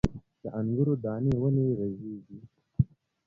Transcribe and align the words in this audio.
د 0.41 0.43
انګورو 0.59 0.93
دانې 1.03 1.33
ولې 1.41 1.65
رژیږي؟ 1.79 2.39